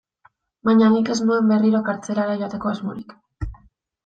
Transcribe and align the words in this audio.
Baina 0.69 0.87
nik 0.93 1.11
ez 1.15 1.17
nuen 1.25 1.51
berriro 1.51 1.83
kartzelara 1.91 2.39
joateko 2.41 2.71
asmorik. 2.73 3.15